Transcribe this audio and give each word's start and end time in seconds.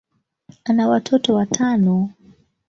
ana 0.63 0.89
watoto 0.89 1.33
watano. 1.33 2.13